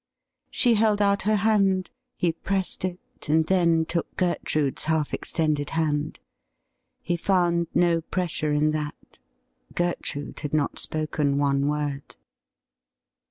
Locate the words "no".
7.75-8.01